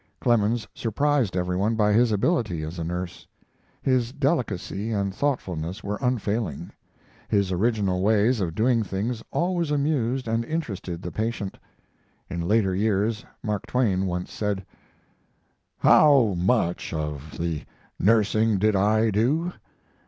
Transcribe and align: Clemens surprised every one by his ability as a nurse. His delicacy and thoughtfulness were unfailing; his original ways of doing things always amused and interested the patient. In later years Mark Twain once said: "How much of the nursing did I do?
Clemens 0.19 0.67
surprised 0.73 1.37
every 1.37 1.55
one 1.55 1.75
by 1.75 1.93
his 1.93 2.11
ability 2.11 2.63
as 2.63 2.79
a 2.79 2.83
nurse. 2.83 3.27
His 3.83 4.11
delicacy 4.11 4.91
and 4.91 5.13
thoughtfulness 5.13 5.83
were 5.83 5.99
unfailing; 6.01 6.71
his 7.29 7.51
original 7.51 8.01
ways 8.01 8.41
of 8.41 8.55
doing 8.55 8.81
things 8.81 9.23
always 9.29 9.69
amused 9.69 10.27
and 10.27 10.43
interested 10.43 11.03
the 11.03 11.11
patient. 11.11 11.59
In 12.31 12.47
later 12.47 12.73
years 12.73 13.23
Mark 13.43 13.67
Twain 13.67 14.07
once 14.07 14.31
said: 14.33 14.65
"How 15.77 16.33
much 16.35 16.93
of 16.95 17.37
the 17.37 17.63
nursing 17.99 18.57
did 18.57 18.75
I 18.75 19.11
do? 19.11 19.53